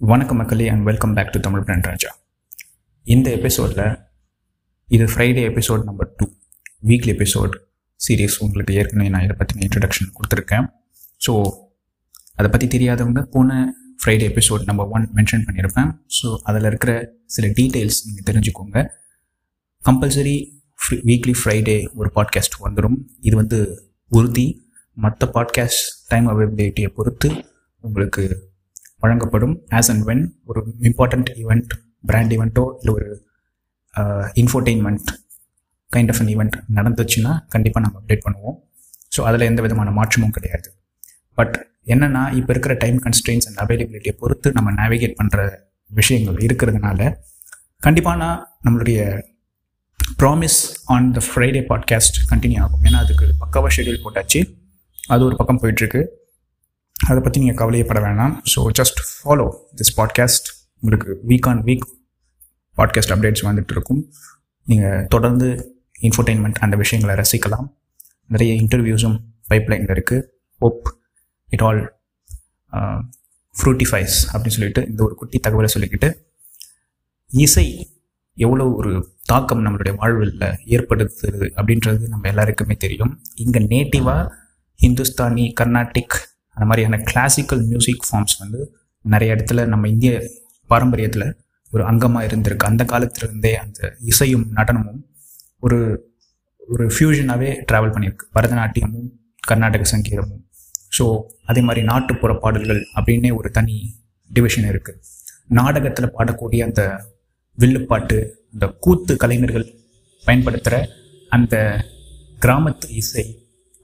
[0.00, 2.18] வணக்கம் மக்களே and welcome back to Tamil brand Raja.
[3.02, 3.98] இந்த எபிசோடில்
[4.84, 6.26] இது Friday episode number two
[6.86, 7.54] weekly episode
[8.08, 10.66] series உங்களுக்கு ஏற்கனவே நான் இதை பற்றின இன்ட்ரடக்ஷன் கொடுத்துருக்கேன்.
[11.26, 11.32] ஸோ
[12.34, 13.74] அதை பற்றி தெரியாதவங்க போன
[14.04, 15.90] Friday episode number one mention பண்ணியிருப்பேன்.
[16.18, 18.86] ஸோ அதில் இருக்கிற சில டீட்டெயில்ஸ் நீங்கள் தெரிஞ்சுக்கோங்க.
[19.84, 24.70] கம்பல்சரி ஃப்ரீ வீக்லி ஃப்ரைடே ஒரு பாட்காஸ்ட் வந்துடும் இது வந்து உறுதி.
[24.92, 27.44] மற்ற பாட்காஸ்ட் டைம் அவைலபிலிட்டியை பொறுத்து
[27.80, 28.47] உங்களுக்கு
[29.02, 31.72] வழங்கப்படும் ஆஸ் அண்ட் வென் ஒரு இம்பார்ட்டண்ட் ஈவெண்ட்
[32.10, 33.08] பிராண்ட் ஈவெண்ட்டோ இல்லை ஒரு
[34.42, 35.08] infotainment
[35.90, 38.56] kind of an event நடந்துச்சுன்னா கண்டிப்பாக நம்ம அப்டேட் பண்ணுவோம்.
[39.14, 40.68] ஸோ அதில் எந்த விதமான மாற்றமும் கிடையாது.
[41.38, 41.56] பட்
[41.94, 45.38] என்னென்னா இப்போ இருக்கிற டைம் கன்ஸ்ட்ரெயின்ஸ் அண்ட் அவைலபிலிட்டியை பொறுத்து நம்ம நேவிகேட் பண்ணுற
[45.90, 47.10] விஷயங்கள் இருக்கிறதுனால
[47.86, 49.00] கண்டிப்பாக நான் நம்மளுடைய
[50.22, 50.58] promise
[50.94, 52.82] on the Friday podcast continue ஆகும்.
[52.88, 54.40] ஏன்னா அதுக்கு பக்காவாக ஷெடியூல் போட்டாச்சு.
[55.12, 56.00] அது ஒரு பக்கம் போயிட்டுருக்கு
[57.10, 58.34] அதை பற்றி நீங்கள் கவலையப்பட வேணாம்.
[58.52, 59.46] So just follow
[59.78, 60.48] this podcast
[60.82, 61.86] உங்களுக்கு week on week
[62.78, 64.02] podcast updates வந்துட்டு இருக்கும்.
[64.66, 65.48] நீங்கள் தொடர்ந்து
[66.06, 67.66] இன்ஃபர்டெயின்மெண்ட் அந்த விஷயங்களை ரசிக்கலாம்.
[68.30, 69.18] நிறைய இன்டர்வியூஸும்
[69.50, 70.24] பைப்லைனில் இருக்குது
[70.60, 70.88] ஹோப்
[71.50, 71.80] இட் ஆல்
[73.54, 76.08] ஃப்ரூட்டிஃபைஸ் அப்படின்னு சொல்லிட்டு இந்த ஒரு குட்டி தகவலை சொல்லிக்கிட்டு
[77.30, 77.66] இசை
[78.36, 78.90] எவ்வளோ ஒரு
[79.30, 83.12] தாக்கம் நம்மளுடைய வாழ்வில் ஏற்படுத்துது அப்படின்றது நம்ம எல்லாருக்குமே தெரியும்.
[83.44, 84.24] இங்கே நேட்டிவாக
[84.80, 86.16] ஹிந்துஸ்தானி கர்நாடிக்
[86.58, 88.60] அந்த மாதிரியான கிளாசிக்கல் மியூசிக் ஃபார்ம்ஸ் வந்து
[89.04, 90.12] நிறைய இடத்துல நம்ம இந்திய
[90.70, 91.26] பாரம்பரியத்தில்
[91.72, 92.68] ஒரு அங்கமாக இருந்திருக்கு.
[92.70, 95.00] அந்த காலத்திலிருந்தே அந்த இசையும் நடனமும்
[95.60, 95.78] ஒரு
[96.60, 98.26] ஒரு ஃபியூஷனாகவே ட்ராவல் பண்ணியிருக்கு.
[98.36, 99.08] பரதநாட்டியமும்
[99.48, 100.42] கர்நாடக சங்கீதமும்.
[100.96, 101.04] ஸோ
[101.50, 103.76] அதே மாதிரி நாட்டுப்புற பாடல்கள் அப்படின்னே ஒரு தனி
[104.30, 105.00] டிவிஷன் இருக்குது
[105.58, 106.82] நாடகத்தில் பாடக்கூடிய அந்த
[107.58, 108.18] வில்லுப்பாட்டு
[108.52, 109.66] அந்த கூத்து கலைஞர்கள்
[110.24, 110.76] பயன்படுத்துகிற
[111.32, 111.54] அந்த
[112.44, 113.24] கிராமத்து இசை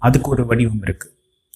[0.03, 1.14] அதுக்கு ஒரு வடிவம் இருக்குது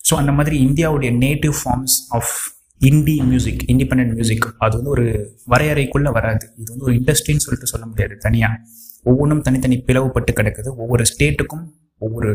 [0.09, 2.33] ஸோ அந்த மாதிரி இந்தியாவுடைய native forms of
[2.81, 5.05] indie music independent music அது வந்து ஒரு
[5.53, 6.45] வரையறைக்குள்ளே வராது.
[6.61, 8.61] இது வந்து ஒரு இண்டஸ்ட்ரின்னு சொல்லிட்டு சொல்ல முடியாது தனியாக
[9.11, 10.71] ஒவ்வொன்றும் தனித்தனி பிளவுபட்டு கிடக்குது.
[10.83, 11.65] ஒவ்வொரு ஸ்டேட்டுக்கும்
[12.07, 12.31] ஒவ்வொரு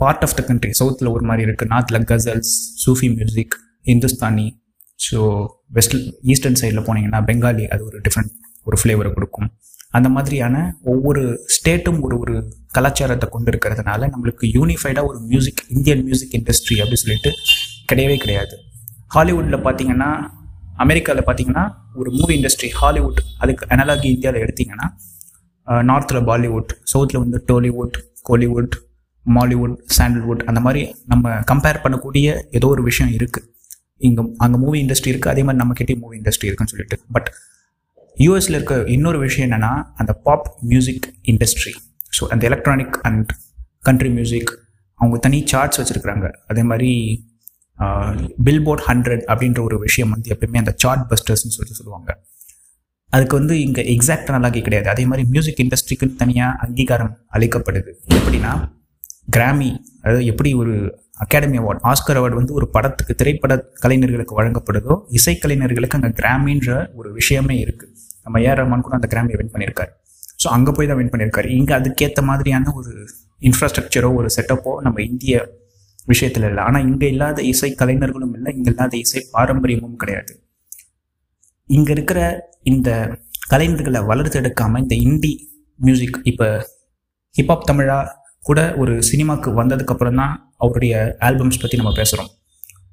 [0.00, 2.52] பார்ட் ஆஃப் த கண்ட்ரி சவுத்தில் ஒரு மாதிரி இருக்குது நார்த்தில் ghazals
[2.84, 3.54] Sufi music
[3.94, 4.46] Hindustani
[4.98, 5.20] so
[5.78, 5.96] west
[6.32, 8.32] eastern சைடில் போனீங்கன்னா பெங்காலி அது ஒரு டிஃப்ரெண்ட்
[8.68, 9.48] ஒரு ஃப்ளேவரை கொடுக்கும்.
[9.94, 10.56] அந்த மாதிரியான
[10.92, 11.22] ஒவ்வொரு
[11.54, 12.34] ஸ்டேட்டும் ஒரு ஒரு
[12.72, 17.30] கலாச்சாரத்தை கொண்டு இருக்கிறதுனால நம்மளுக்கு யூனிஃபைடாக ஒரு மியூசிக் இந்தியன் மியூசிக் இண்டஸ்ட்ரி அப்படின்னு சொல்லிட்டு
[17.90, 18.54] கிடையவே கிடையாது.
[19.14, 20.10] ஹாலிவுட்டில் பார்த்தீங்கன்னா
[20.84, 21.64] அமெரிக்காவில் பார்த்தீங்கன்னா
[21.94, 24.86] ஒரு மூவி இண்டஸ்ட்ரி ஹாலிவுட் அதுக்கு அனலாகி இந்தியாவில் எடுத்திங்கன்னா
[25.90, 27.96] நார்த்தில் பாலிவுட் சவுத்தில் வந்து டோலிவுட்
[28.28, 28.74] கோலிவுட்
[29.26, 33.46] மாலிவுட் சாண்டில்வுட் அந்த மாதிரி நம்ம கம்பேர் பண்ணக்கூடிய ஏதோ ஒரு விஷயம் இருக்குது
[33.98, 36.96] இங்கே அங்கே மூவி இண்டஸ்ட்ரி இருக்குது அதே மாதிரி நம்மக்கிட்டே மூவி இண்டஸ்ட்ரி இருக்குன்னு சொல்லிட்டு.
[37.12, 37.28] பட்
[38.24, 41.72] யூஎஸில் இருக்க இன்னொரு விஷயம் என்னென்னா அந்த பாப் மியூசிக் இண்டஸ்ட்ரி
[42.16, 43.30] ஸோ அந்த எலக்ட்ரானிக் அண்ட்
[43.88, 44.52] கண்ட்ரி மியூசிக்
[45.00, 46.26] அவங்க தனி சார்ட்ஸ் வச்சுருக்குறாங்க.
[46.50, 46.90] அதே மாதிரி
[48.46, 52.08] பில்போர்ட் ஹண்ட்ரட் அப்படின்ற ஒரு விஷயம் வந்து எப்பயுமே அந்த சார்ட் பஸ்டர்ஸ்னு சொல்லி சொல்லுவாங்க.
[53.12, 54.88] அதுக்கு வந்து இங்கே எக்ஸாக்ட் நல்லாக்கி கிடையாது.
[54.94, 57.92] அதே மாதிரி மியூசிக் இண்டஸ்ட்ரிக்குன்னு தனியாக அங்கீகாரம் அளிக்கப்படுது.
[58.18, 58.52] எப்படின்னா
[59.34, 59.70] கிராமி
[60.02, 60.74] அதாவது எப்படி ஒரு
[61.24, 63.52] அகாடமி அவார்ட் ஆஸ்கர் அவார்டு வந்து ஒரு படத்துக்கு திரைப்பட
[63.84, 67.92] கலைஞர்களுக்கு வழங்கப்படுதோ இசைக்கலைஞர்களுக்கு அங்கே கிராமின்ற ஒரு விஷயமே இருக்குது
[68.26, 69.92] நம்ம ஏஆர் ரஹ்மான் கூட அந்த கிராமியை வின் பண்ணியிருக்காரு.
[70.42, 71.48] ஸோ அங்கே போய் தான் வின் பண்ணியிருக்காரு.
[71.58, 72.92] இங்கே அதுக்கேற்ற மாதிரியான ஒரு
[73.48, 75.34] இன்ஃப்ராஸ்ட்ரக்சரோ ஒரு செட்டப்போ நம்ம இந்திய
[76.12, 76.62] விஷயத்தில் இல்லை.
[76.68, 78.50] ஆனால் இங்கே இல்லாத இசை கலைஞர்களும் இல்லை.
[78.58, 80.32] இங்கே இல்லாத இசை பாரம்பரியமும் கிடையாது.
[81.70, 82.20] இங்கே இருக்கிற
[82.72, 82.90] இந்த
[83.52, 85.32] கலைஞர்களை வளர்த்து எடுக்காமல் இந்த இந்தி
[85.78, 86.46] மியூசிக் இப்போ
[87.34, 87.98] ஹிப்ஹாப் தமிழா
[88.48, 90.34] கூட ஒரு சினிமாவுக்கு வந்ததுக்கப்புறம் தான்
[90.64, 90.94] அவருடைய
[91.28, 92.30] ஆல்பம்ஸ் பற்றி நம்ம பேசுகிறோம்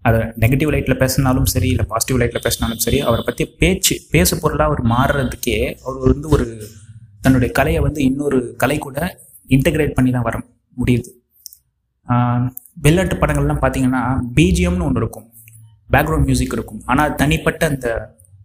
[0.07, 4.69] அதை நெகட்டிவ் லைட்டில் பேசினாலும் சரி இல்லை பாசிட்டிவ் லைட்டில் பேசினாலும் சரி அவரை பற்றி பேச்சு பேசு பொருளாக
[4.69, 6.47] அவர் மாறுறதுக்கே அவர் வந்து ஒரு
[7.25, 8.97] தன்னுடைய கலையை வந்து இன்னொரு கலை கூட
[9.55, 10.35] இன்டகிரேட் பண்ணி தான் வர
[10.77, 11.11] முடியுது.
[12.85, 14.01] வெள்ளாட்டு படங்கள்லாம் பார்த்தீங்கன்னா
[14.37, 15.27] பிஜிஎம்னு ஒன்று இருக்கும்.
[15.93, 16.81] பேக்ரவுண்ட் மியூசிக் இருக்கும்.
[16.91, 17.87] ஆனால் தனிப்பட்ட அந்த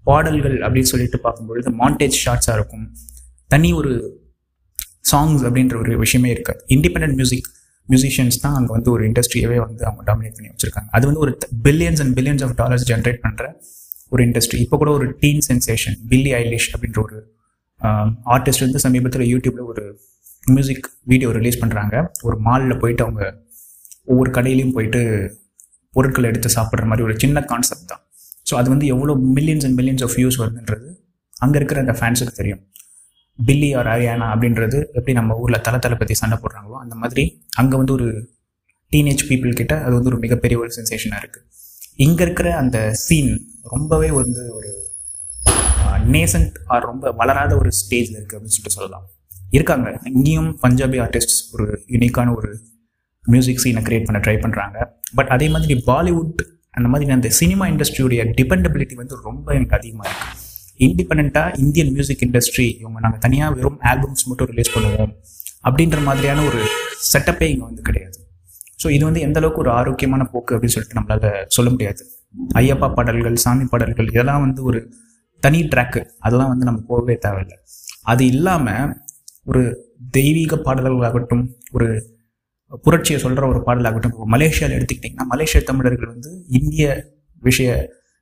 [0.09, 2.87] பாடல்கள் அப்படின்னு சொல்லிட்டு பார்க்கும்பொழுது மாண்டேஜ் ஷார்ட்ஸாக இருக்கும்.
[3.55, 3.93] தனி ஒரு
[5.11, 6.61] சாங்ஸ் அப்படின்ற ஒரு விஷயமே இருக்காது.
[6.77, 7.49] இண்டிபெண்ட் மியூசிக்
[7.93, 10.89] மியூசிஷியன்ஸ் தான் அங்கே வந்து ஒரு இண்டஸ்ட்ரியவே வந்து அவங்க டாமினேட் பண்ணி வச்சுருக்காங்க.
[10.97, 11.33] அது வந்து ஒரு
[11.67, 13.47] billions and billions of dollars generate பண்ணுற
[14.15, 17.19] ஒரு இண்டஸ்ட்ரி இப்போ கூட ஒரு டீன் சென்சேஷன் பில்லி ஐலிஷ் அப்படின்ற ஒரு
[18.35, 19.85] ஆர்டிஸ்ட் வந்து சமீபத்தில் யூடியூப்பில் ஒரு
[20.55, 21.97] மியூசிக் வீடியோ ரிலீஸ் பண்ணுறாங்க
[22.29, 23.23] ஒரு மாலில் போயிட்டு அவங்க
[24.13, 25.01] ஒவ்வொரு கடையிலையும் போயிட்டு
[25.97, 28.03] பொருட்களை எடுத்து சாப்பிட்ற மாதிரி ஒரு சின்ன கான்செப்ட் தான்.
[28.49, 30.89] ஸோ அது வந்து எவ்வளோ millions and millions of views வருதுன்றது
[31.45, 32.63] அங்கே இருக்கிற அந்த ஃபேன்ஸுக்கு தெரியும்.
[33.39, 37.25] பில்லி ஆர் ஹரியானா அப்படின்றது எப்படி நம்ம ஊரில் தலை தலை பற்றி சண்டை போடுறாங்களோ அந்த மாதிரி
[37.57, 38.09] அங்கே வந்து ஒரு
[38.93, 41.47] டீனேஜ் பீப்புள் கிட்ட அது வந்து ஒரு மிகப்பெரிய ஒரு சென்சேஷனாக இருக்குது
[41.97, 43.33] இங்கே இருக்கிற அந்த சீன்
[43.65, 44.71] ரொம்பவே வந்து ஒரு
[46.13, 49.07] நேசன்ட் ஆர் ரொம்ப வளராத ஒரு ஸ்டேஜில் இருக்குது அப்படின்னு சொல்லிட்டு சொல்லலாம்.
[49.53, 50.01] இருக்காங்க.
[50.05, 52.51] இங்கேயும் பஞ்சாபி ஆர்டிஸ்ட்ஸ் ஒரு யூனிக்கான ஒரு
[53.25, 54.79] மியூசிக் சீனை கிரியேட் பண்ண ட்ரை பண்ணுறாங்க
[55.15, 56.41] பட் அதே மாதிரி பாலிவுட்
[56.71, 60.48] அந்த மாதிரி அந்த சினிமா இண்டஸ்ட்ரியுடைய டிபெண்டபிலிட்டி வந்து ரொம்ப எனக்கு அதிகமாக இருக்குது
[60.87, 65.13] இண்டிபெண்ட்டாக இந்தியன் மியூசிக் இண்டஸ்ட்ரி இவங்க நாங்கள் தனியாக வெறும் ஆல்பம்ஸ் மட்டும் ரிலீஸ் பண்ணுவோம்.
[65.69, 66.61] அப்படின்ற மாதிரியான ஒரு
[67.13, 68.19] செட்டப்பே இங்கே வந்து கிடையாது.
[68.83, 72.03] ஸோ இது வந்து எந்த அளவுக்கு ஒரு ஆரோக்கியமான போக்கு அப்படின்னு சொல்லிட்டு நம்மளால் சொல்ல முடியாது.
[72.61, 74.81] ஐயப்பா பாடல்கள் சாமி பாடல்கள் இதெல்லாம் வந்து ஒரு
[75.43, 77.57] தனி ட்ராக்கு அதெல்லாம் வந்து நம்ம போகவே தேவையில்லை.
[78.13, 78.93] அது இல்லாமல்
[79.51, 79.63] ஒரு
[80.17, 81.45] தெய்வீக பாடல்களாகட்டும்
[81.77, 81.89] ஒரு
[82.87, 86.87] புரட்சியை சொல்கிற ஒரு பாடலாகட்டும் இப்போ மலேசியாவில் எடுத்துக்கிட்டிங்கன்னா மலேசிய தமிழர்கள் வந்து இந்திய
[87.43, 87.71] விஷய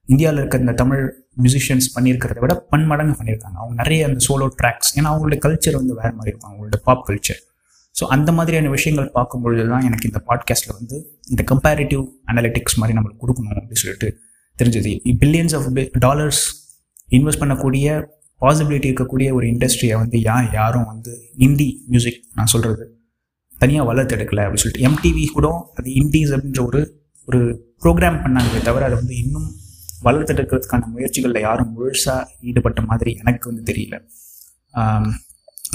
[0.08, 1.02] இந்தியாவில் இருக்க இந்த தமிழ்
[1.42, 3.56] மியூசிஷியன்ஸ் பண்ணியிருக்கிறத விட பன்மடங்கு பண்ணியிருக்காங்க.
[3.62, 6.50] அவங்க நிறைய அந்த சோலோ ட்ராக்ஸ் ஏன்னா அவங்களுடைய கல்ச்சர் வந்து வேறு மாதிரி இருக்கும்.
[6.50, 7.40] அவங்களோட பாப் கல்ச்சர்
[7.94, 10.96] ஸோ அந்த மாதிரியான விஷயங்கள் பார்க்கும்பொழுது தான் எனக்கு இந்த பாட்காஸ்ட்டில் வந்து
[11.32, 14.08] இந்த கம்பேரிட்டிவ் அனாலிட்டிக்ஸ் மாதிரி நம்மளுக்கு கொடுக்கணும் அப்படின்னு சொல்லிட்டு
[14.58, 14.92] தெரிஞ்சது.
[15.22, 15.68] பில்லியன்ஸ் ஆஃப்
[16.06, 16.42] டாலர்ஸ்
[17.18, 17.86] இன்வெஸ்ட் பண்ணக்கூடிய
[18.40, 21.12] பாசிபிலிட்டி இருக்கக்கூடிய ஒரு இண்டஸ்ட்ரியை வந்து யார் யாரும் வந்து
[21.46, 22.84] இந்தி மியூசிக் நான் சொல்கிறது
[23.58, 25.48] தனியாக வளர்த்தெடுக்கலை அப்படின்னு சொல்லிட்டு எம்டிவி கூட
[25.78, 26.80] அது இண்டீஸ் அப்படின்ற ஒரு
[27.28, 27.40] ஒரு
[27.84, 29.48] ப்ரோக்ராம் பண்ணாங்களே தவிர அதை வந்து இன்னும்
[30.06, 33.96] வளர்த்தெடுக்கிறதுக்கான முயற்சிகளில் யாரும் முழுசாக ஈடுபட்ட மாதிரி எனக்கு வந்து தெரியல.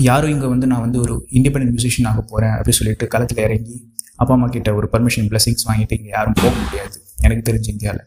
[0.10, 3.78] யாரும் இங்கே வந்து நான் வந்து ஒரு இண்டிபெண்ட் மியூசிஷியன் ஆக போகிறேன் அப்படின்னு சொல்லிட்டு களத்தில் இறங்கி
[4.22, 6.98] அப்பா அம்மா கிட்ட ஒரு பர்மிஷன் பிளஸிங்ஸ் வாங்கிட்டு இங்கே யாரும் போக முடியாது.
[7.25, 8.04] எனக்கு தெரிஞ்சு இந்தியாவில்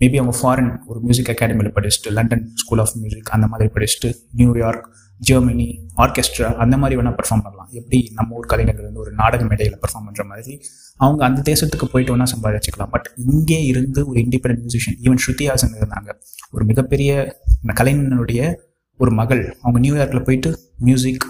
[0.00, 4.10] மேபி அவங்க ஃபாரின் ஒரு மியூசிக் அகாடமியில் படிச்சுட்டு லண்டன் ஸ்கூல் ஆஃப் மியூசிக் அந்த மாதிரி படிச்சுட்டு
[4.40, 4.86] நியூயார்க்
[5.18, 5.66] ஜெர்மனி
[5.96, 7.68] ஆர்கெஸ்ட்ரா அந்த மாதிரி வேணால் பெர்ஃபார்ம் பண்ணலாம்.
[7.70, 10.62] எப்படி நம்ம ஊர் கலைஞர்கள் வந்து ஒரு நாடக மேடையில் பெர்ஃபார்ம் பண்ணுற மாதிரி
[10.96, 12.90] அவங்க அந்த தேசத்துக்கு போயிட்டு வேணால் சம்பாதிச்சுக்கலாம்.
[12.90, 16.12] பட் இங்கே இருந்து ஒரு இண்டிபெண்ட் மியூசிஷியன் ஈவன் ஸ்ருதிஹாசன் இருந்தாங்க.
[16.50, 17.38] ஒரு மிகப்பெரிய
[17.74, 18.54] கலைஞனுடைய
[18.98, 21.26] ஒரு மகள் அவங்க நியூயார்க்கில் போயிட்டு மியூசிக்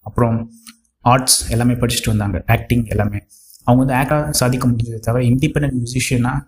[0.00, 0.52] அப்புறம்
[1.00, 2.44] ஆர்ட்ஸ் எல்லாமே படிச்சுட்டு வந்தாங்க.
[2.46, 3.18] ஆக்டிங் எல்லாமே.
[3.64, 6.40] அவங்க வந்து ஆக்டாக சாதிக்க முடிஞ்சதை தவிர இண்டிபெண்ட் மியூசிஷியனாக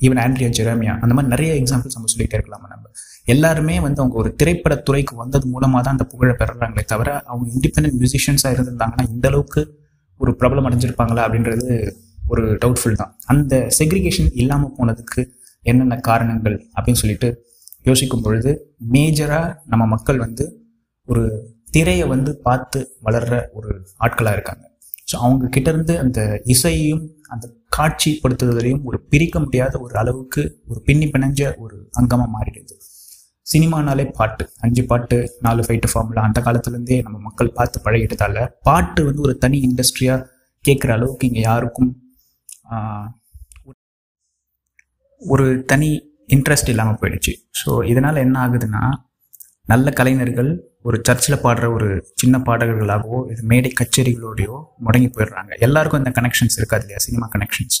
[0.00, 2.90] ஈவன் ஆண்ட்ரியா ஜெரமியா அந்த மாதிரி நிறைய எக்ஸாம்பிள்ஸ் நம்ம சொல்லிகிட்டே இருக்கலாம் நம்ம?
[3.24, 8.54] எல்லாருமே வந்து அவங்க ஒரு திரைப்படத்துறைக்கு வந்தது மூலமாக தான் அந்த புகழை பெறுறாங்களே தவிர அவங்க இண்டிபெண்ட் மியூசிஷியன்ஸாக
[8.56, 9.80] இருந்திருந்தாங்கன்னா இந்த அளவுக்கு
[10.16, 11.94] ஒரு ப்ராப்ளம் அடைஞ்சிருப்பாங்களா அப்படின்றது
[12.28, 13.16] ஒரு டவுட்ஃபுல் தான்.
[13.26, 15.30] அந்த செக்ரிகேஷன் இல்லாமல் போனதுக்கு
[15.62, 17.44] என்னென்ன காரணங்கள் அப்படின்னு சொல்லிட்டு
[17.82, 20.66] யோசிக்கும் பொழுது மேஜராக நம்ம மக்கள் வந்து
[21.04, 24.77] ஒரு திரையை வந்து பார்த்து வளர்கிற ஒரு ஆட்களாக இருக்காங்க.
[25.08, 26.20] ஸோ அவங்க கிட்டேருந்து அந்த
[26.54, 27.46] இசையையும் அந்த
[27.76, 32.74] காட்சிப்படுத்துவதையும் ஒரு பிரிக்க முடியாத ஒரு அளவுக்கு ஒரு பின்னி பிணைஞ்ச ஒரு அங்கமாக மாறிடுது.
[33.46, 34.44] சினிமானாலே பாட்டு.
[34.64, 39.58] அஞ்சு பாட்டு நாலு ஃபைட்டு ஃபார்முலா அந்த காலத்துலேருந்தே நம்ம மக்கள் பார்த்து பழகிட்டதால பாட்டு வந்து ஒரு தனி
[39.68, 40.26] இண்டஸ்ட்ரியாக
[40.64, 41.90] கேட்குற அளவுக்கு இங்கே யாருக்கும்
[45.22, 45.90] ஒரு தனி
[46.34, 47.32] இன்ட்ரெஸ்ட் இல்லாமல் போயிடுச்சு.
[47.60, 48.82] ஸோ இதனால் என்ன ஆகுதுன்னா
[49.70, 50.50] நல்ல கலைஞர்கள்
[50.88, 51.88] ஒரு சர்ச்சில் பாடுற ஒரு
[52.20, 54.56] சின்ன பாடகர்களாகவோ இது மேடை கச்சேரிகளோடையோ
[54.86, 55.50] முடங்கி போயிடுறாங்க.
[55.66, 57.00] எல்லாருக்கும் இந்த கனெக்ஷன்ஸ் இருக்காது இல்லையா?
[57.06, 57.78] சினிமா கனெக்ஷன்ஸ்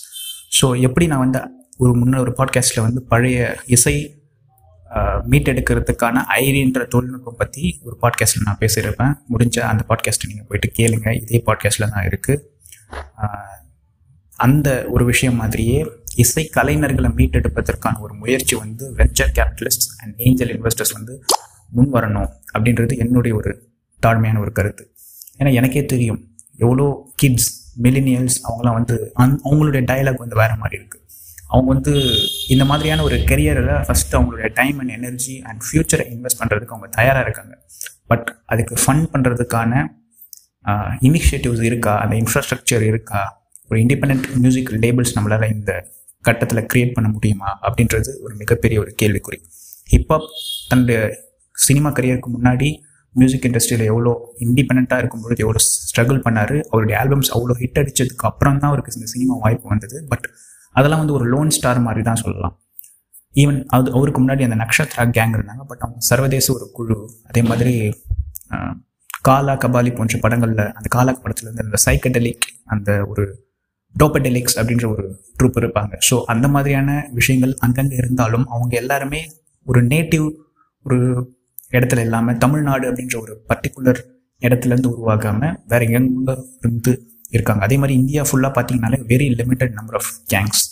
[0.58, 1.40] ஸோ எப்படி நான் வந்து
[1.84, 3.38] ஒரு முன்ன ஒரு பாட்காஸ்ட்டில் வந்து பழைய
[3.76, 3.96] இசை
[5.32, 9.12] மீட்டெடுக்கிறதுக்கான ஐடின்ற தொழில்நுட்பம் பற்றி ஒரு பாட்காஸ்ட்டில் நான் பேசியிருப்பேன்.
[9.32, 11.08] முடிஞ்ச அந்த பாட்காஸ்ட்டை நீங்கள் போயிட்டு கேளுங்க.
[11.22, 12.44] இதே பாட்காஸ்ட்டில் தான் இருக்குது
[14.38, 15.78] அந்த ஒரு விஷயம் மாதிரியே
[16.22, 21.14] இசை கலைஞர்களை மீட்டெடுப்பதற்கான ஒரு முயற்சி வந்து venture capitalist and angel investors வந்து
[21.76, 23.50] முன் வரணும் அப்படின்றது என்னுடைய ஒரு
[24.00, 24.84] தாழ்மையான ஒரு கருத்து.
[25.38, 26.20] ஏன்னா எனக்கே தெரியும்
[26.64, 27.50] எவ்வளோ கிட்ஸ்
[27.84, 31.04] மில்லினியல்ஸ் அவங்களாம் வந்து அந் அவங்களுடைய டயலாக் வந்து வேறு மாதிரி இருக்குது
[31.52, 31.92] அவங்க வந்து
[32.54, 37.24] இந்த மாதிரியான ஒரு கெரியரில் ஃபஸ்ட்டு அவங்களுடைய டைம் அண்ட் எனர்ஜி அண்ட் ஃப்யூச்சரை இன்வெஸ்ட் பண்ணுறதுக்கு அவங்க தயாராக
[37.26, 37.54] இருக்காங்க.
[38.10, 39.72] பட் அதுக்கு ஃபண்ட் பண்ணுறதுக்கான
[41.08, 41.92] இனிஷியேட்டிவ்ஸ் இருக்கா?
[42.02, 43.22] அந்த இன்ஃப்ராஸ்ட்ரக்சர் இருக்கா?
[43.68, 45.72] ஒரு இண்டிபெண்ட் மியூசிக் லேபிள்ஸ் நம்மளால் இந்த
[46.20, 47.50] கட்டத்தில் க்ரியேட் பண்ண முடியுமா?
[47.66, 49.38] அப்படின்றது ஒரு மிகப்பெரிய ஒரு கேள்விக்குறி.
[49.92, 50.28] ஹிப்ஹாப்
[50.68, 50.98] தன்னுடைய
[51.66, 52.68] சினிமா கரியருக்கு முன்னாடி
[53.14, 54.12] மியூசிக் இண்டஸ்ட்ரியில் எவ்வளோ
[54.44, 59.34] இண்டிபெண்ட்டாக இருக்கும்பொழுது எவ்வளோ ஸ்ட்ரகிள் பண்ணார் அவருடைய ஆல்பம்ஸ் அவ்வளோ ஹிட் அடித்ததுக்கு அப்புறம் தான் அவருக்கு இந்த சினிமா
[59.44, 59.96] வாய்ப்பு வந்தது.
[60.12, 60.26] பட்
[60.76, 62.54] அதெல்லாம் வந்து ஒரு லோன் ஸ்டார் மாதிரி தான் சொல்லலாம்.
[63.42, 66.96] ஈவன் அது அவருக்கு முன்னாடி அந்த நக்ஷத்ரா கேங் இருந்தாங்க பட் அவங்க சர்வதேச ஒரு குழு
[67.30, 67.74] அதே மாதிரி
[69.28, 73.24] காலா கபாலி போன்ற படங்களில் அந்த காலா படத்தில் இருந்து அந்த சைக்கடெலிக் அந்த ஒரு
[73.94, 75.04] டோபடெலிக்ஸ் அப்படின்ற ஒரு
[75.38, 75.94] ட்ரூப் இருப்பாங்க.
[76.08, 79.20] ஸோ அந்த மாதிரியான விஷயங்கள் அங்கங்கே இருந்தாலும் அவங்க எல்லாருமே
[79.66, 80.26] ஒரு நேட்டிவ்
[80.86, 80.98] ஒரு
[81.76, 84.00] இடத்துல இல்லாமல் தமிழ்நாடு அப்படின்ற ஒரு பர்டிகுலர்
[84.46, 86.92] இடத்துலேருந்து உருவாகாமல் வேறு எங்கே இருந்து
[87.36, 87.62] இருக்காங்க.
[87.66, 90.62] அதே மாதிரி இந்தியா ஃபுல்லாக பார்த்தீங்கனாலே very limited number of gangs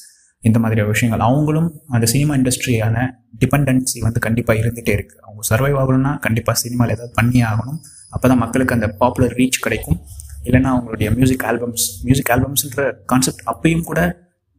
[0.42, 1.22] இந்த மாதிரியான விஷயங்கள்.
[1.28, 2.96] அவங்களும் அந்த சினிமா இண்டஸ்ட்ரியான
[3.42, 7.80] டிபெண்டன்சி வந்து கண்டிப்பாக இருந்துகிட்டே இருக்குது அவங்க சர்வைவ் ஆகணும்னா கண்டிப்பாக சினிமாவில் ஏதாவது பண்ணி ஆகணும்.
[8.14, 9.98] அப்போ தான் மக்களுக்கு அந்த பாப்புலர் ரீச் கிடைக்கும்.
[10.46, 14.00] இல்லைன்னா அவங்களுடைய மியூசிக் ஆல்பம்ஸ் மியூசிக் ஆல்பம்ஸ்ன்ற கான்செப்ட் அப்பயும் கூட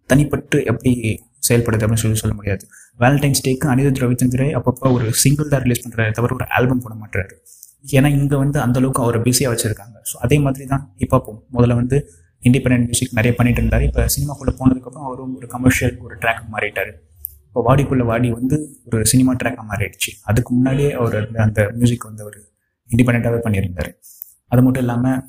[0.10, 0.94] தனிப்பட்டு எப்படி
[1.50, 2.64] செயல்படுது அப்படின்னு சொல்லி சொல்ல முடியாது.
[3.04, 7.34] வேலண்டைன்ஸ் டேக்கு அனிருத் ரவிச்சந்திரே அப்பப்போ ஒரு சிங்கிள் தான் ரிலீஸ் பண்ணுறாரு தவிர ஒரு ஆல்பம் போட மாட்டாரு
[7.98, 9.98] ஏன்னா இங்கே வந்து அந்தளவுக்கு அவரை பிஸியாக வச்சுருக்காங்க.
[10.12, 11.98] ஸோ அதே மாதிரி தான் ஹிப்ஹாப்பும் முதல்ல வந்து
[12.44, 13.84] இண்டிபெண்ட் மியூசிக் நிறைய பண்ணிட்டு இருந்தார்.
[13.90, 16.92] இப்போ சினிமாக்குள்ளே போனதுக்கப்புறம் அவரும் ஒரு கமர்ஷியல் ஒரு ட்ராக் மாறிட்டார்.
[17.48, 18.58] இப்போ வாடிக்குள்ளே வாடி வந்து
[18.90, 20.12] ஒரு சினிமா ட்ராக்காக மாறிடுச்சு.
[20.30, 22.38] அதுக்கு முன்னாடியே அவர் அந்த மியூசிக் வந்து அவர்
[22.90, 23.92] இண்டிபெண்ட்டாகவே பண்ணியிருந்தார்.
[24.52, 25.20] அது மட்டும் இல்லாமல்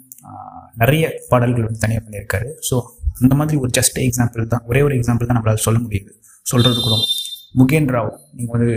[0.82, 2.48] நிறைய பாடல்கள் வந்து தனியாக பண்ணியிருக்காரு.
[2.68, 2.76] ஸோ
[3.22, 6.10] அந்த மாதிரி ஒரு ஜஸ்ட் எக்ஸாம்பிள் தான் ஒரே ஒரு எக்ஸாம்பிள் தான் நம்மளால் சொல்ல முடியுது.
[6.50, 6.96] சொல்கிறது கூட
[7.60, 8.70] முகேன் ராவ் நீங்கள் வந்து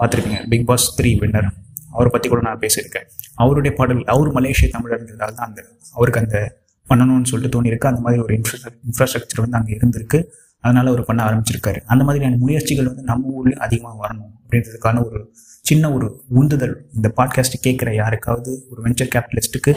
[0.00, 1.48] பார்த்துருப்பீங்க பிக் பாஸ் த்ரீ வின்னர்
[1.94, 3.06] அவரை பற்றி கூட நான் பேசியிருக்கேன்.
[3.42, 5.60] அவருடைய பாடல் அவர் மலேசிய தமிழர்ன்றதால தான் அந்த
[5.96, 6.38] அவருக்கு அந்த
[6.86, 7.90] பண்ணணும்னு சொல்லிட்டு தோணியிருக்கு.
[7.92, 10.18] அந்த மாதிரி ஒரு இன்ஃப்ரா இன்ஃப்ராஸ்ட்ரக்சர் வந்து அங்கே இருந்திருக்கு.
[10.64, 11.78] அதனால் அவர் பண்ண ஆரம்பிச்சிருக்காரு.
[11.92, 15.20] அந்த மாதிரியான முயற்சிகள் வந்து நம்ம ஊர்லேயும் அதிகமாக வரணும் அப்படின்றதுக்கான ஒரு
[15.68, 16.06] சின்ன ஒரு
[16.40, 19.72] உந்துதல் இந்த பாட்காஸ்ட் கேட்குற யாருக்காவது ஒரு வெஞ்சர் கேபிட்டலிஸ்ட்டுக்கு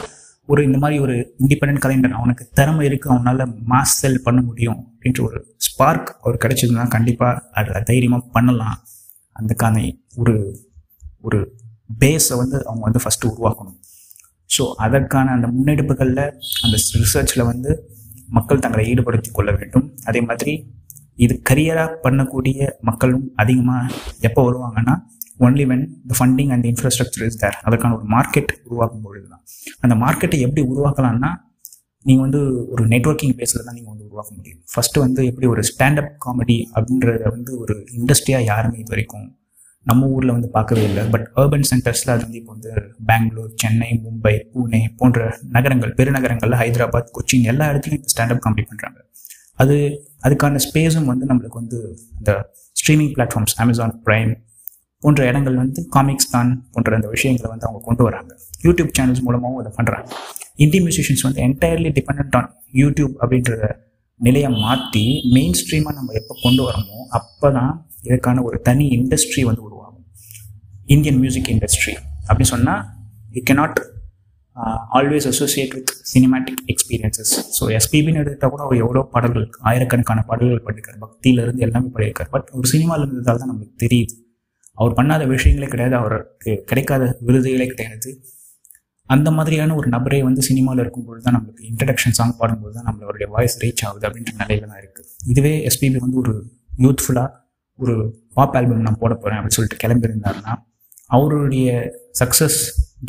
[0.50, 5.22] ஒரு இந்த மாதிரி ஒரு இண்டிபெண்ட் கலைஞர் அவனுக்கு திறமை இருக்குது அவனால் மாஸ் செல் பண்ண முடியும் அப்படின்ற
[5.28, 8.78] ஒரு ஸ்பார்க் அவர் கிடைச்சதுன்னா கண்டிப்பாக அதை தைரியமாக பண்ணலாம்.
[9.40, 9.86] அதுக்கான
[10.22, 10.36] ஒரு
[11.28, 11.40] ஒரு
[12.02, 13.78] பேஸை வந்து அவங்க வந்து ஃபஸ்ட்டு உருவாக்கணும்.
[14.56, 16.26] ஸோ அதற்கான அந்த முன்னெடுப்புகளில்
[16.66, 17.72] அந்த ரிசர்ச்சில் வந்து
[18.38, 19.86] மக்கள் தங்களை ஈடுபடுத்தி கொள்ள வேண்டும்.
[20.10, 20.54] அதே மாதிரி
[21.24, 23.94] இது கரியராக பண்ணக்கூடிய மக்களும் அதிகமாக
[24.28, 24.96] எப்போ வருவாங்கன்னா
[25.40, 29.44] only when the funding and infrastructure is there அதற்கான ஒரு மார்க்கெட் உருவாக்கும் பொழுது தான்
[29.82, 31.32] அந்த மார்க்கெட்டை எப்படி உருவாக்கலாம்னா
[32.06, 32.40] நீங்கள் வந்து
[32.74, 34.62] ஒரு நெட்ஒர்க்கிங் பேஸில் தான் நீங்கள் வந்து உருவாக்க முடியும்.
[34.74, 39.28] ஃபஸ்ட்டு வந்து எப்படி ஒரு ஸ்டாண்டப் காமெடி அப்படின்றத வந்து ஒரு இண்டஸ்ட்ரியாக யாருமே இது வரைக்கும்
[39.86, 41.04] நம்ம ஊரில் வந்து பார்க்கவே இல்லை.
[41.14, 42.72] பட் அர்பன் சென்டர்ஸில் அது வந்து இப்போ வந்து
[43.06, 49.00] பெங்களூர் சென்னை மும்பை பூனே போன்ற நகரங்கள் பெருநகரங்களில் ஹைதராபாத் கொச்சின் எல்லா இடத்துலையும் ஸ்டாண்டப் காமெடி பண்ணுறாங்க
[49.56, 49.76] அது
[50.26, 51.80] அதுக்கான ஸ்பேஸும் வந்து நம்மளுக்கு வந்து
[52.20, 52.32] இந்த
[52.76, 54.32] ஸ்ட்ரீமிங் பிளாட்ஃபார்ம்ஸ் அமேசான் ப்ரைம்
[55.04, 58.32] போன்ற இடங்கள் வந்து காமிக்ஸ் தான் போன்ற அந்த விஷயங்களை வந்து அவங்க கொண்டு வராங்க.
[58.66, 60.08] யூடியூப் சேனல்ஸ் மூலமாகவும் அதை பண்ணுறாங்க
[60.66, 62.50] இந்தி மியூசிஷியன்ஸ் வந்து என்டையர்லி டிபெண்ட் ஆன்
[62.82, 63.54] யூடியூப் அப்படின்ற
[64.20, 65.06] நிலையை மாற்றி
[65.38, 67.72] மெயின் ஸ்ட்ரீமாக நம்ம எப்போ கொண்டு வரோமோ அப்போ தான்
[68.08, 70.06] இதற்கான ஒரு தனி இண்டஸ்ட்ரி வந்து உருவாகும்.
[70.96, 71.96] இந்தியன் மியூசிக் இண்டஸ்ட்ரி
[72.30, 72.84] அப்படி சொன்னால்
[73.36, 73.80] you cannot
[74.98, 81.00] always associate with cinematic experiences so எஸ்பிபின்னு எடுத்துகிட்டா கூட அவர் எவ்வளோ பாடல்கள் ஆயிரக்கணக்கான பாடல்கள் பண்ணியிருக்காரு
[81.06, 84.14] பக்தியிலேருந்து எல்லாமே பண்ணியிருக்காரு பட் ஒரு சினிமாவில் இருந்ததால் தான் நமக்கு தெரியுது.
[84.78, 85.96] அவர் பண்ணாத விஷயங்களே கிடையாது.
[85.96, 88.12] அவருக்கு கிடைக்காத விருதுகளே கிடையாது.
[89.10, 93.56] அந்த மாதிரியான ஒரு நபரே வந்து சினிமாவில் இருக்கும்போது தான் நம்மளுக்கு இன்ட்ரடக்ஷன் சாங் பாடும்போது தான் நம்மளுடைய வாய்ஸ்
[93.64, 96.34] ரீச் ஆகுது அப்படின்ற நிலையில தான் இருக்குது இதுவே எஸ்பிபி வந்து ஒரு
[96.78, 97.30] யூத்ஃபுல்லாக
[97.80, 97.96] ஒரு
[98.34, 100.54] பாப் ஆல்பம் நான் போட போகிறேன் அப்படின்னு சொல்லிட்டு கிளம்பியிருந்தாருன்னா
[101.08, 101.70] அவருடைய
[102.20, 102.60] சக்ஸஸ்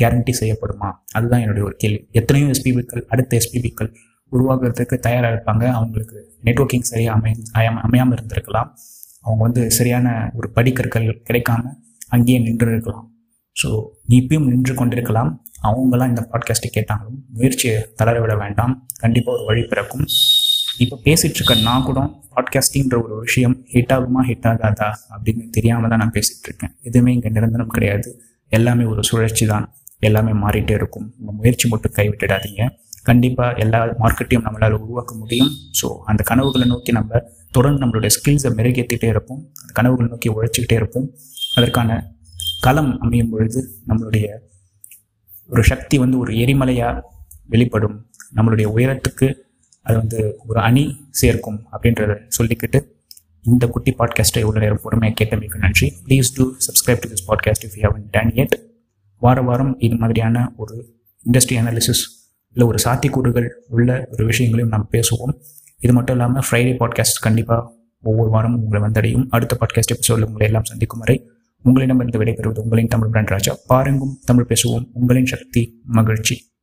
[0.03, 0.89] கேரண்டி செய்யப்படுமா?
[1.13, 2.09] அதுதான் என்னுடைய ஒரு கேள்வி.
[2.11, 3.91] எத்தனையோ எஸ்பிபிக்கள் அடுத்த எஸ்பிபிக்கள்
[4.33, 5.65] உருவாக்குறதுக்கு தயாராக இருப்பாங்க.
[5.79, 7.33] அவங்களுக்கு நெட்ஒர்க்கிங் சரியாக அமை
[7.83, 8.71] அமையாமல் இருந்திருக்கலாம்.
[9.25, 11.73] அவங்க வந்து சரியான ஒரு படிக்கற்கள் கிடைக்காம
[12.09, 13.09] அங்கேயே நின்று இருக்கலாம்
[13.57, 13.69] ஸோ
[14.09, 15.31] இப்பயும் நின்று கொண்டிருக்கலாம்.
[15.63, 18.73] அவங்களாம் இந்த பாட்காஸ்ட்டை கேட்டாங்களும் முயற்சியை தளர விட வேண்டாம்.
[18.99, 20.05] கண்டிப்பாக ஒரு வழி பிறக்கும்.
[20.79, 22.01] இப்போ பேசிகிட்டு இருக்க நான் கூட
[22.35, 26.73] பாட்காஸ்டிங்கிற ஒரு விஷயம் ஹிட் ஆகுமா ஹிட் ஆகாதா அப்படின்னு தெரியாமல் தான் நான் பேசிகிட்டு இருக்கேன்.
[26.81, 28.11] எதுவுமே இங்கே நிரந்தரம் கிடையாது.
[28.53, 29.67] எல்லாமே ஒரு சுழற்சி தான்.
[29.99, 31.07] எல்லாமே மாறிட்டே இருக்கும்.
[31.19, 32.65] உங்கள் முயற்சி மட்டும் கைவிட்டுடாதீங்க.
[33.05, 35.51] கண்டிப்பாக எல்லா மார்க்கெட்டையும் நம்மளால் உருவாக்க முடியும்.
[35.81, 37.21] ஸோ அந்த கனவுகளை நோக்கி நம்ம
[37.51, 39.41] தொடர்ந்து நம்மளுடைய ஸ்கில்ஸை மெருகேற்றிட்டே இருப்போம்.
[39.61, 41.07] அந்த கனவுகளை நோக்கி உழைச்சிக்கிட்டே இருப்போம்.
[41.57, 41.91] அதற்கான
[42.61, 44.27] களம் அமையும் பொழுது நம்மளுடைய
[45.51, 47.03] ஒரு சக்தி வந்து ஒரு எரிமலையாக
[47.49, 47.97] வெளிப்படும்.
[48.37, 49.27] நம்மளுடைய உயரத்துக்கு
[49.87, 52.79] அது வந்து ஒரு அணி சேர்க்கும் அப்படின்றத சொல்லிக்கிட்டு
[53.45, 55.87] இந்த குட்டி பாட்காஸ்ட்டை இவ்வளோ நேரம் பொறுமையாக கேட்டமைக்கு நன்றி.
[56.07, 58.55] Please do subscribe to this podcast if you haven't done it
[59.23, 60.77] வார வாரம் இது மாதிரியான ஒரு
[61.27, 62.03] இண்டஸ்ட்ரி அனாலிசிஸ்
[62.55, 65.41] இல்லை ஒரு சாத்தியக்கூறுகள் உள்ள ஒரு விஷயங்களையும் நாம் பேசுவோம்.
[65.79, 69.27] இது மட்டும் இல்லாமல் ஃப்ரைடே பாட்காஸ்ட் கண்டிப்பாக ஒவ்வொரு வாரமும் உங்களை வந்தடையும்.
[69.29, 71.29] அடுத்த பாட்காஸ்ட் எபிசோடில் உங்களை எல்லாம் சந்திக்கும் வரை
[71.63, 73.57] உங்களிடமிருந்து விடைபெறுவது உங்களின் தமிழ் பிராண்ட் ராஜா.
[73.67, 74.89] பாருங்கும் தமிழ் பேசுவோம்.
[74.93, 76.54] உங்களின் சக்தி மகிழ்ச்சி.